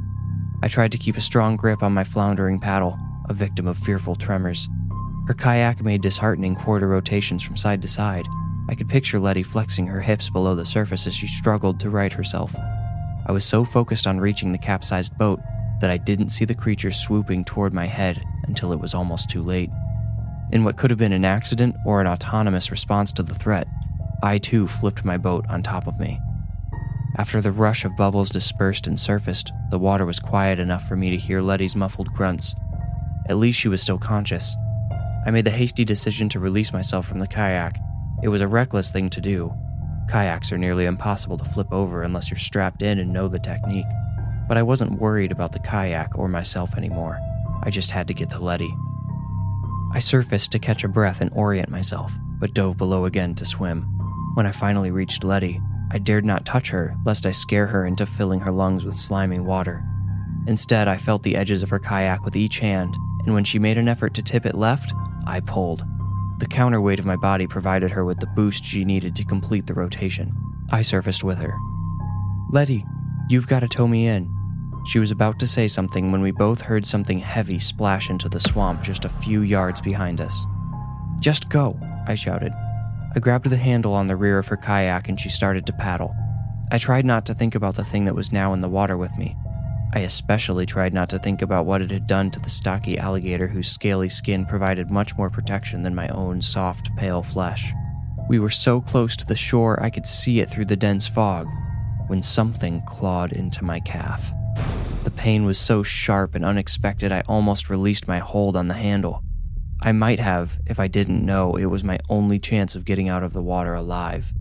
I 0.63 0.69
tried 0.69 0.93
to 0.93 0.99
keep 0.99 1.17
a 1.17 1.21
strong 1.21 1.57
grip 1.57 1.83
on 1.83 1.93
my 1.93 2.05
floundering 2.05 2.61
paddle, 2.61 2.99
a 3.31 3.35
victim 3.35 3.67
of 3.67 3.79
fearful 3.79 4.17
tremors. 4.17 4.69
Her 5.27 5.35
kayak 5.35 5.83
made 5.83 6.03
disheartening 6.03 6.57
quarter 6.57 6.89
rotations 6.89 7.43
from 7.43 7.57
side 7.57 7.81
to 7.83 7.89
side. 7.89 8.27
I 8.69 8.75
could 8.75 8.89
picture 8.89 9.19
Letty 9.19 9.45
flexing 9.45 9.87
her 9.87 10.01
hips 10.01 10.29
below 10.29 10.55
the 10.55 10.67
surface 10.67 11.07
as 11.07 11.15
she 11.15 11.29
struggled 11.29 11.81
to 11.81 11.91
right 11.91 12.13
herself. 12.13 12.55
I 13.27 13.33
was 13.33 13.45
so 13.45 13.65
focused 13.65 14.07
on 14.07 14.21
reaching 14.21 14.51
the 14.51 14.59
capsized 14.59 15.17
boat 15.17 15.41
that 15.81 15.91
I 15.91 15.97
didn't 15.97 16.31
see 16.31 16.45
the 16.45 16.55
creature 16.55 16.91
swooping 16.91 17.45
toward 17.45 17.73
my 17.73 17.87
head 17.87 18.23
until 18.49 18.73
it 18.73 18.81
was 18.81 18.95
almost 18.95 19.31
too 19.31 19.43
late. 19.43 19.71
In 20.53 20.65
what 20.65 20.77
could 20.77 20.91
have 20.91 20.99
been 20.99 21.13
an 21.13 21.25
accident 21.25 21.77
or 21.87 22.01
an 22.01 22.09
autonomous 22.09 22.73
response 22.73 23.13
to 23.13 23.23
the 23.23 23.35
threat, 23.35 23.69
I 24.23 24.39
too 24.39 24.67
flipped 24.67 25.05
my 25.05 25.17
boat 25.17 25.47
on 25.49 25.63
top 25.63 25.87
of 25.87 26.01
me. 26.01 26.19
After 27.17 27.41
the 27.41 27.53
rush 27.53 27.85
of 27.85 27.97
bubbles 27.97 28.31
dispersed 28.31 28.87
and 28.87 28.99
surfaced, 28.99 29.53
the 29.71 29.79
water 29.79 30.05
was 30.05 30.19
quiet 30.19 30.59
enough 30.59 30.89
for 30.89 30.97
me 30.97 31.11
to 31.11 31.17
hear 31.17 31.41
Letty's 31.41 31.77
muffled 31.77 32.13
grunts. 32.13 32.55
At 33.31 33.39
least 33.39 33.59
she 33.59 33.69
was 33.69 33.81
still 33.81 33.97
conscious, 33.97 34.57
I 35.27 35.31
made 35.31 35.45
the 35.45 35.51
hasty 35.51 35.85
decision 35.85 36.31
to 36.31 36.41
release 36.41 36.73
myself 36.73 37.07
from 37.07 37.21
the 37.21 37.27
kayak. 37.27 37.79
It 38.23 38.29
was 38.29 38.41
a 38.41 38.49
reckless 38.49 38.91
thing 38.91 39.11
to 39.11 39.21
do. 39.21 39.53
Kayaks 40.09 40.51
are 40.51 40.59
nearly 40.59 40.87
impossible 40.87 41.37
to 41.39 41.45
flip 41.45 41.71
over 41.73 42.03
unless 42.03 42.31
you're 42.31 42.39
strapped 42.39 42.83
in 42.83 42.99
and 42.99 43.13
know 43.13 43.29
the 43.29 43.39
technique. 43.39 43.87
But 44.49 44.57
I 44.57 44.63
wasn't 44.63 44.99
worried 44.99 45.31
about 45.31 45.53
the 45.53 45.59
kayak 45.59 46.19
or 46.19 46.27
myself 46.27 46.75
anymore. 46.77 47.21
I 47.63 47.71
just 47.71 47.91
had 47.91 48.09
to 48.09 48.15
get 48.15 48.31
to 48.31 48.39
Letty. 48.39 48.75
I 49.93 49.99
surfaced 49.99 50.53
to 50.53 50.59
catch 50.59 50.85
a 50.85 50.89
breath 50.89 51.21
and 51.21 51.31
orient 51.35 51.69
myself, 51.69 52.13
but 52.41 52.55
dove 52.55 52.79
below 52.79 53.05
again 53.05 53.35
to 53.37 53.47
swim. 53.47 53.83
When 54.35 54.47
I 54.47 54.53
finally 54.53 54.91
reached 54.91 55.23
Letty, 55.23 55.61
I 55.93 55.99
dared 55.99 56.25
not 56.25 56.47
touch 56.47 56.71
her 56.71 56.97
lest 57.05 57.27
I 57.27 57.31
scare 57.31 57.67
her 57.67 57.85
into 57.85 58.07
filling 58.07 58.41
her 58.41 58.53
lungs 58.53 58.87
with 58.87 58.97
slimy 58.97 59.39
water. 59.39 59.85
Instead, 60.47 60.89
I 60.89 60.97
felt 60.97 61.23
the 61.23 61.37
edges 61.37 61.63
of 61.63 61.69
her 61.69 61.79
kayak 61.79 62.25
with 62.25 62.35
each 62.35 62.61
hand, 62.61 62.97
and 63.25 63.35
when 63.35 63.45
she 63.45 63.59
made 63.59 63.79
an 63.79 63.89
effort 63.89 64.15
to 64.15 64.23
tip 64.23 64.47
it 64.47 64.55
left, 64.55 64.93
I 65.27 65.41
pulled. 65.41 65.85
The 66.39 66.47
counterweight 66.47 66.99
of 66.99 67.07
my 67.07 67.17
body 67.17 67.47
provided 67.47 67.91
her 67.91 68.05
with 68.05 68.19
the 68.21 68.27
boost 68.29 68.65
she 68.65 68.85
needed 68.85 69.15
to 69.17 69.25
complete 69.25 69.67
the 69.67 69.75
rotation. 69.75 70.35
I 70.73 70.83
surfaced 70.83 71.23
with 71.23 71.39
her. 71.39 71.57
Letty, 72.51 72.85
you've 73.29 73.47
got 73.47 73.61
to 73.61 73.69
tow 73.69 73.87
me 73.87 74.07
in. 74.07 74.35
She 74.87 74.99
was 74.99 75.11
about 75.11 75.39
to 75.41 75.47
say 75.47 75.69
something 75.69 76.11
when 76.11 76.23
we 76.23 76.31
both 76.31 76.63
heard 76.63 76.87
something 76.87 77.19
heavy 77.19 77.59
splash 77.59 78.09
into 78.09 78.29
the 78.29 78.41
swamp 78.41 78.83
just 78.83 79.05
a 79.05 79.11
few 79.11 79.43
yards 79.43 79.81
behind 79.81 80.21
us. 80.21 80.47
Just 81.21 81.51
go, 81.51 81.79
I 82.07 82.15
shouted. 82.15 82.53
I 83.15 83.19
grabbed 83.19 83.51
the 83.51 83.57
handle 83.57 83.93
on 83.93 84.07
the 84.07 84.17
rear 84.17 84.39
of 84.39 84.49
her 84.49 84.57
kayak 84.57 85.09
and 85.09 85.21
she 85.21 85.29
started 85.29 85.67
to 85.67 85.73
paddle. 85.75 86.15
I 86.73 86.79
tried 86.79 87.05
not 87.05 87.27
to 87.27 87.35
think 87.35 87.55
about 87.55 87.75
the 87.75 87.85
thing 87.85 88.07
that 88.07 88.15
was 88.15 88.33
now 88.33 88.55
in 88.55 88.61
the 88.61 88.69
water 88.69 88.97
with 88.97 89.17
me. 89.19 89.37
I 89.93 90.01
especially 90.01 90.67
tried 90.67 90.95
not 90.95 91.11
to 91.11 91.19
think 91.19 91.43
about 91.43 91.67
what 91.67 91.83
it 91.83 91.91
had 91.91 92.07
done 92.07 92.31
to 92.31 92.41
the 92.41 92.49
stocky 92.49 92.97
alligator 92.97 93.49
whose 93.49 93.69
scaly 93.69 94.09
skin 94.09 94.47
provided 94.47 94.89
much 94.89 95.17
more 95.17 95.31
protection 95.31 95.83
than 95.83 95.97
my 95.97 96.09
own 96.09 96.41
soft, 96.41 96.95
pale 96.97 97.23
flesh. 97.23 97.73
We 98.29 98.39
were 98.39 98.51
so 98.51 98.81
close 98.81 99.17
to 99.17 99.27
the 99.27 99.35
shore 99.35 99.83
I 99.83 99.91
could 99.91 100.07
see 100.07 100.39
it 100.39 100.49
through 100.49 100.67
the 100.67 100.77
dense 100.77 101.09
fog 101.09 101.49
when 102.07 102.23
something 102.23 102.83
clawed 102.87 103.33
into 103.33 103.65
my 103.65 103.81
calf. 103.81 104.33
The 105.03 105.11
pain 105.11 105.45
was 105.45 105.59
so 105.59 105.83
sharp 105.83 106.37
and 106.37 106.45
unexpected 106.45 107.11
I 107.11 107.23
almost 107.27 107.69
released 107.69 108.07
my 108.07 108.19
hold 108.19 108.57
on 108.57 108.69
the 108.69 108.75
handle. 108.75 109.25
I 109.81 109.91
might 109.91 110.21
have 110.21 110.61
if 110.67 110.79
I 110.79 110.87
didn't 110.87 111.27
know 111.27 111.57
it 111.57 111.65
was 111.65 111.83
my 111.83 111.99
only 112.09 112.39
chance 112.39 112.77
of 112.77 112.85
getting 112.85 113.09
out 113.09 113.25
of 113.25 113.33
the 113.33 113.43
water 113.43 113.75
alive. 113.75 114.33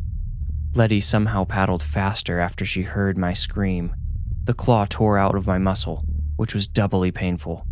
Letty 0.75 1.01
somehow 1.01 1.46
paddled 1.46 1.82
faster 1.82 2.39
after 2.39 2.65
she 2.65 2.84
heard 2.84 3.18
my 3.18 3.34
scream 3.34 3.96
the 4.50 4.56
claw 4.56 4.84
tore 4.89 5.20
out 5.20 5.36
of 5.36 5.46
my 5.46 5.60
muscle, 5.60 6.03
which 6.36 6.56
was 6.56 6.68
doubly 6.68 7.12
painful. 7.12 7.68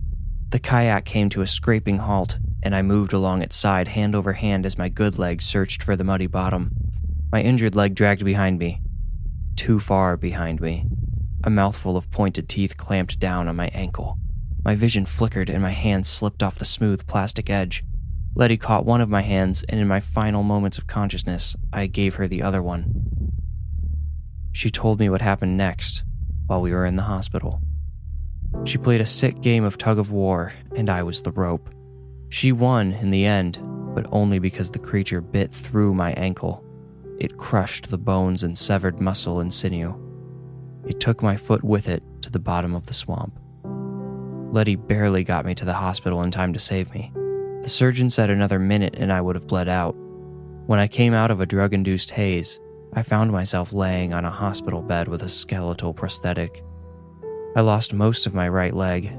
The 0.49 0.59
kayak 0.59 1.05
came 1.05 1.27
to 1.29 1.41
a 1.41 1.47
scraping 1.47 1.97
halt, 1.97 2.37
and 2.61 2.75
I 2.75 2.83
moved 2.83 3.13
along 3.13 3.41
its 3.41 3.55
side 3.55 3.87
hand 3.87 4.13
over 4.13 4.33
hand 4.33 4.63
as 4.63 4.77
my 4.77 4.87
good 4.87 5.17
leg 5.17 5.41
searched 5.41 5.81
for 5.81 5.95
the 5.95 6.03
muddy 6.03 6.27
bottom. 6.27 6.69
My 7.31 7.41
injured 7.41 7.75
leg 7.75 7.95
dragged 7.95 8.23
behind 8.23 8.59
me. 8.59 8.83
Too 9.55 9.79
far 9.79 10.17
behind 10.17 10.61
me. 10.61 10.85
A 11.43 11.49
mouthful 11.49 11.97
of 11.97 12.11
pointed 12.11 12.47
teeth 12.47 12.77
clamped 12.77 13.19
down 13.19 13.47
on 13.47 13.55
my 13.55 13.69
ankle. 13.69 14.19
My 14.63 14.75
vision 14.75 15.07
flickered 15.07 15.49
and 15.49 15.63
my 15.63 15.71
hand 15.71 16.05
slipped 16.05 16.43
off 16.43 16.59
the 16.59 16.63
smooth 16.65 17.07
plastic 17.07 17.49
edge. 17.49 17.83
Letty 18.35 18.57
caught 18.57 18.85
one 18.85 19.01
of 19.01 19.09
my 19.09 19.21
hands, 19.21 19.63
and 19.67 19.81
in 19.81 19.87
my 19.87 19.99
final 19.99 20.43
moments 20.43 20.77
of 20.77 20.85
consciousness, 20.85 21.55
I 21.73 21.87
gave 21.87 22.15
her 22.15 22.27
the 22.27 22.43
other 22.43 22.61
one. 22.61 23.31
She 24.51 24.69
told 24.69 24.99
me 24.99 25.09
what 25.09 25.21
happened 25.23 25.57
next 25.57 26.03
while 26.47 26.61
we 26.61 26.71
were 26.71 26.85
in 26.85 26.95
the 26.95 27.03
hospital. 27.03 27.61
She 28.65 28.77
played 28.77 29.01
a 29.01 29.05
sick 29.05 29.41
game 29.41 29.63
of 29.63 29.77
tug 29.77 29.99
of 29.99 30.11
war, 30.11 30.53
and 30.75 30.89
I 30.89 31.03
was 31.03 31.21
the 31.21 31.31
rope. 31.31 31.69
She 32.29 32.51
won 32.51 32.93
in 32.93 33.11
the 33.11 33.25
end, 33.25 33.59
but 33.93 34.07
only 34.11 34.39
because 34.39 34.71
the 34.71 34.79
creature 34.79 35.21
bit 35.21 35.53
through 35.53 35.93
my 35.93 36.13
ankle. 36.13 36.63
It 37.19 37.37
crushed 37.37 37.89
the 37.89 37.97
bones 37.97 38.43
and 38.43 38.57
severed 38.57 38.99
muscle 38.99 39.39
and 39.39 39.53
sinew. 39.53 39.95
It 40.85 40.99
took 40.99 41.21
my 41.21 41.35
foot 41.35 41.63
with 41.63 41.89
it 41.89 42.03
to 42.21 42.31
the 42.31 42.39
bottom 42.39 42.75
of 42.75 42.85
the 42.85 42.93
swamp. 42.93 43.37
Letty 44.53 44.75
barely 44.75 45.23
got 45.23 45.45
me 45.45 45.53
to 45.55 45.65
the 45.65 45.73
hospital 45.73 46.21
in 46.23 46.31
time 46.31 46.53
to 46.53 46.59
save 46.59 46.93
me. 46.93 47.11
The 47.61 47.69
surgeon 47.69 48.09
said 48.09 48.29
another 48.29 48.59
minute 48.59 48.95
and 48.97 49.11
I 49.11 49.19
would 49.19 49.35
have 49.35 49.47
bled 49.47 49.67
out. 49.67 49.93
When 50.67 50.79
I 50.79 50.87
came 50.87 51.13
out 51.13 51.31
of 51.31 51.41
a 51.41 51.45
drug 51.45 51.73
induced 51.73 52.11
haze, 52.11 52.59
I 52.97 53.03
found 53.03 53.31
myself 53.31 53.73
laying 53.73 54.11
on 54.11 54.25
a 54.25 54.31
hospital 54.31 54.81
bed 54.81 55.07
with 55.07 55.21
a 55.21 55.29
skeletal 55.29 55.93
prosthetic. 55.93 56.63
I 57.55 57.61
lost 57.61 57.93
most 57.93 58.25
of 58.25 58.33
my 58.33 58.49
right 58.49 58.73
leg. 58.73 59.15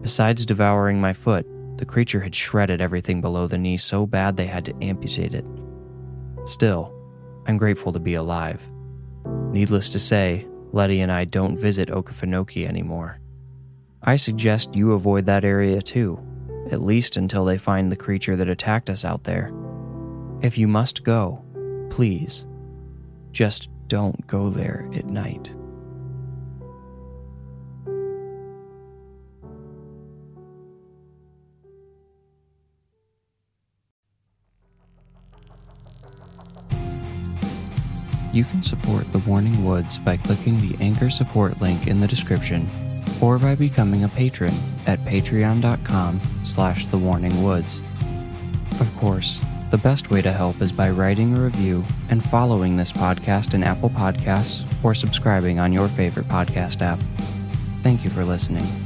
Besides 0.00 0.46
devouring 0.46 1.00
my 1.00 1.12
foot, 1.12 1.44
the 1.76 1.84
creature 1.84 2.20
had 2.20 2.36
shredded 2.36 2.80
everything 2.80 3.20
below 3.20 3.48
the 3.48 3.58
knee 3.58 3.78
so 3.78 4.06
bad 4.06 4.36
they 4.36 4.46
had 4.46 4.64
to 4.66 4.76
amputate 4.80 5.34
it. 5.34 5.44
Still, 6.44 6.94
I'm 7.48 7.56
grateful 7.56 7.92
to 7.94 7.98
be 7.98 8.14
alive. 8.14 8.62
Needless 9.50 9.88
to 9.88 9.98
say, 9.98 10.46
Letty 10.70 11.00
and 11.00 11.10
I 11.10 11.24
don't 11.24 11.58
visit 11.58 11.88
Okefenokee 11.88 12.68
anymore. 12.68 13.18
I 14.04 14.14
suggest 14.14 14.76
you 14.76 14.92
avoid 14.92 15.26
that 15.26 15.44
area 15.44 15.82
too, 15.82 16.24
at 16.70 16.80
least 16.80 17.16
until 17.16 17.44
they 17.44 17.58
find 17.58 17.90
the 17.90 17.96
creature 17.96 18.36
that 18.36 18.48
attacked 18.48 18.88
us 18.88 19.04
out 19.04 19.24
there. 19.24 19.52
If 20.42 20.56
you 20.56 20.68
must 20.68 21.02
go, 21.02 21.44
please, 21.90 22.46
just 23.36 23.68
don't 23.86 24.26
go 24.26 24.48
there 24.48 24.88
at 24.94 25.04
night. 25.04 25.54
You 38.32 38.44
can 38.44 38.62
support 38.62 39.12
The 39.12 39.18
Warning 39.18 39.62
Woods 39.62 39.98
by 39.98 40.16
clicking 40.16 40.58
the 40.58 40.82
Anchor 40.82 41.10
support 41.10 41.60
link 41.60 41.86
in 41.86 42.00
the 42.00 42.08
description 42.08 42.66
or 43.20 43.38
by 43.38 43.54
becoming 43.54 44.04
a 44.04 44.08
patron 44.08 44.54
at 44.86 44.98
patreon.com 45.00 46.22
slash 46.42 46.86
thewarningwoods. 46.86 47.80
Of 48.80 48.96
course, 48.96 49.42
the 49.70 49.78
best 49.78 50.10
way 50.10 50.22
to 50.22 50.32
help 50.32 50.60
is 50.60 50.72
by 50.72 50.90
writing 50.90 51.36
a 51.36 51.40
review 51.40 51.84
and 52.10 52.22
following 52.22 52.76
this 52.76 52.92
podcast 52.92 53.54
in 53.54 53.62
Apple 53.62 53.90
Podcasts 53.90 54.64
or 54.84 54.94
subscribing 54.94 55.58
on 55.58 55.72
your 55.72 55.88
favorite 55.88 56.28
podcast 56.28 56.82
app. 56.82 57.00
Thank 57.82 58.04
you 58.04 58.10
for 58.10 58.24
listening. 58.24 58.85